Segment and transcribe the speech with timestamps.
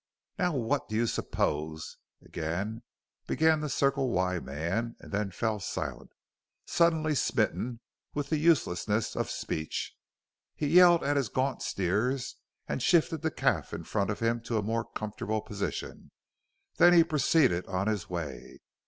[0.39, 2.81] "Now what do you suppose" again
[3.27, 6.13] began the Circle Y man, and then fell silent,
[6.65, 7.81] suddenly smitten
[8.15, 9.93] with the uselessness of speech.
[10.55, 12.37] He yelled at his gaunt steers
[12.67, 16.09] and shifted the calf in front of him to a more comfortable position.
[16.77, 18.57] Then he proceeded on his way.